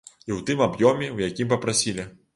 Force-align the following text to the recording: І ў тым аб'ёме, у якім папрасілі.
І 0.27 0.31
ў 0.35 0.37
тым 0.47 0.63
аб'ёме, 0.67 1.11
у 1.19 1.21
якім 1.27 1.53
папрасілі. 1.53 2.13